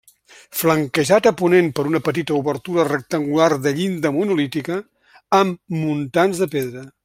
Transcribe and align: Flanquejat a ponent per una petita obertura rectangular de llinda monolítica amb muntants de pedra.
Flanquejat 0.59 1.27
a 1.29 1.31
ponent 1.41 1.67
per 1.79 1.85
una 1.89 2.01
petita 2.07 2.35
obertura 2.39 2.87
rectangular 2.89 3.51
de 3.67 3.75
llinda 3.81 4.13
monolítica 4.19 4.79
amb 5.43 5.79
muntants 5.85 6.43
de 6.45 6.51
pedra. 6.57 6.89